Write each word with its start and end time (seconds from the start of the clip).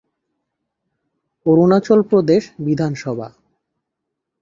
Arunachal 1.45 1.99
Pradesh 2.01 2.43
Vidhan Sabha 2.59 3.27